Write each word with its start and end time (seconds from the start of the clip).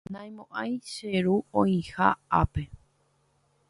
naimo'ãi 0.13 0.71
che 0.91 1.11
ru 1.25 1.35
oĩha 1.61 2.07
ápe 2.41 2.63